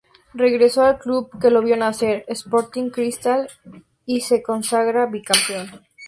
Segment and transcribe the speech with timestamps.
[0.33, 3.47] Regresó al club que lo vio nacer Sporting Cristal
[4.03, 5.67] y se consagra bicampeón.